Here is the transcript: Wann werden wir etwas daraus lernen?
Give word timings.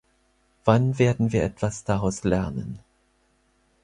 Wann 0.65 0.97
werden 0.97 1.31
wir 1.31 1.43
etwas 1.43 1.83
daraus 1.83 2.23
lernen? 2.23 2.79